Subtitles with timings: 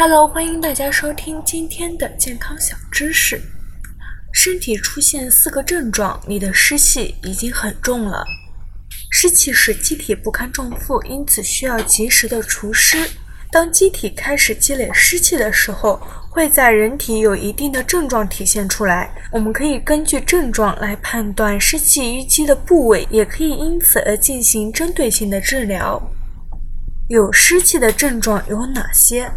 [0.00, 3.42] Hello，欢迎大家收听今天的健康小知识。
[4.32, 8.24] 身体出现四个症状，你的湿气已经很重了。
[9.10, 13.10] 湿气使机体不堪重负，因此需要及时的除湿。
[13.50, 19.12] 当机体开始积累湿气的时候，会在人体有一定的症状体现出来。
[19.32, 26.00] 我们可以根据症状来判断湿气淤积的部位，也可以因此而进行针对性的治疗。
[27.08, 29.28] 有湿气的症状有哪些？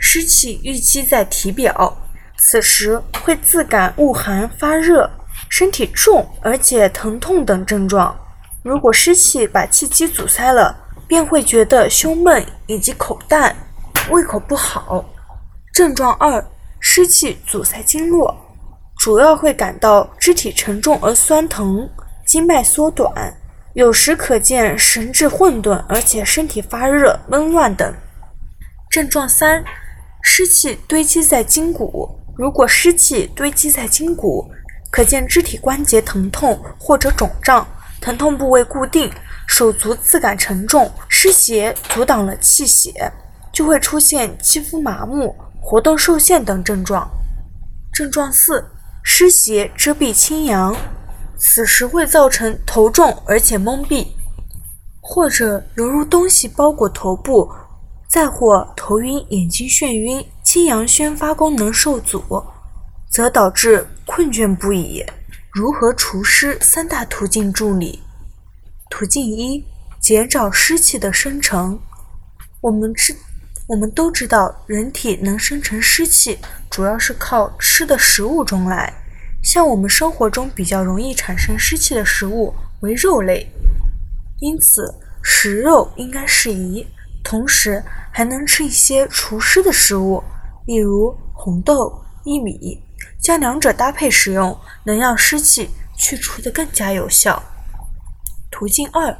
[0.00, 1.96] 湿气淤积在体表，
[2.36, 5.08] 此时会自感恶寒、发热、
[5.50, 8.18] 身体重而且疼痛等症状。
[8.62, 10.74] 如果湿气把气机阻塞了，
[11.06, 13.54] 便会觉得胸闷以及口淡、
[14.10, 15.04] 胃口不好。
[15.72, 16.44] 症状二：
[16.80, 18.34] 湿气阻塞经络，
[18.98, 21.88] 主要会感到肢体沉重而酸疼，
[22.26, 23.12] 经脉缩短，
[23.74, 27.94] 有时可见神志混沌，而且身体发热、闷乱等。
[28.90, 29.62] 症状三。
[30.32, 34.48] 湿气堆积在筋骨，如果湿气堆积在筋骨，
[34.88, 37.66] 可见肢体关节疼痛或者肿胀，
[38.00, 39.10] 疼痛部位固定，
[39.48, 43.10] 手足自感沉重，湿邪阻挡了气血，
[43.52, 47.10] 就会出现肌肤麻木、活动受限等症状。
[47.92, 48.64] 症状四：
[49.02, 50.76] 湿邪遮蔽清阳，
[51.36, 54.14] 此时会造成头重而且懵闭，
[55.00, 57.50] 或者犹如东西包裹头部。
[58.10, 62.44] 再或头晕、眼睛眩晕、清阳宣发功能受阻，
[63.08, 65.04] 则导致困倦不已。
[65.52, 66.58] 如何除湿？
[66.60, 68.00] 三大途径助理。
[68.90, 69.64] 途径一：
[70.00, 71.78] 减少湿气的生成。
[72.60, 73.14] 我们知，
[73.68, 76.36] 我们都知道，人体能生成湿气，
[76.68, 78.92] 主要是靠吃的食物中来。
[79.40, 83.46] 像我们生活中比较容易产生湿气的食物为肉类，
[84.40, 84.92] 因此
[85.22, 86.84] 食肉应该适宜。
[87.22, 87.82] 同时，
[88.12, 90.22] 还能吃一些除湿的食物，
[90.66, 92.82] 例如红豆、薏米，
[93.20, 97.42] 将两者搭配食用，能让湿气去除的更加有效。
[98.50, 99.16] 途径二，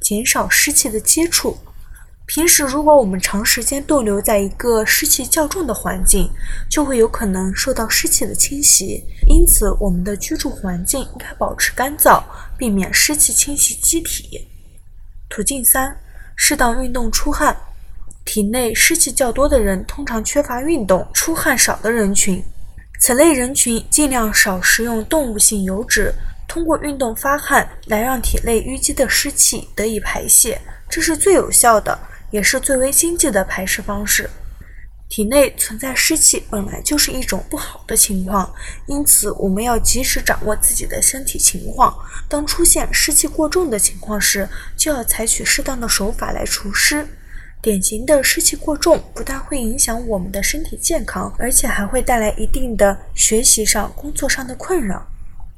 [0.00, 1.56] 减少湿气的接触。
[2.24, 6.30] 平时如果我们长时间逗留在一个湿气较重的环境，
[6.70, 9.04] 就会有可能受到湿气的侵袭。
[9.28, 12.22] 因此，我们的居住环境应该保持干燥，
[12.56, 14.48] 避免湿气侵袭机体。
[15.28, 15.94] 途径三，
[16.36, 17.56] 适当运动出汗。
[18.24, 22.42] 体内湿气较多的人通常缺乏运动、出汗少的人群，
[23.00, 26.14] 此类人群尽量少食用动物性油脂，
[26.46, 31.98] 通过运动发汗来让体内淤积的湿气得以排泄，这是最有效的，
[32.30, 34.30] 也是最为经济的排湿方式。
[35.12, 38.50] 体内存在湿气本来就是一种不好的情况，
[38.86, 41.94] 因此我们要及时掌握自己的身体情况，
[42.30, 47.06] 当出现湿气过重的情况时，就要采取适当的手法来除湿。
[47.60, 55.06] 典型的湿气过重，不但会影响我们的身体健康，而且还会带来一定的学习上、工作上的困扰。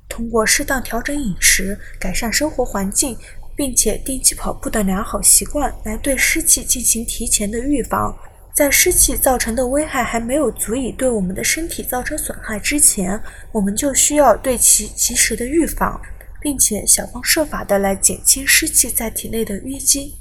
[0.09, 3.17] 通过适当调整饮食、改善生活环境，
[3.55, 8.13] 并且定期跑步的良好习惯，来对湿气进行提前的预防。
[8.55, 13.21] 在湿气造成的危害还没有足以对我们的身体造成损害之前，
[13.51, 16.01] 我们就需要对其及时的预防，
[16.41, 20.15] 并且想方设法的来减轻湿气在体内的淤积。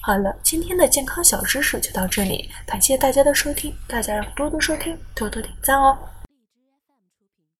[0.00, 5.96] 好了，今天的健康小知识就到这里，感谢大家的收听，大家要多多收听，多多点赞哦。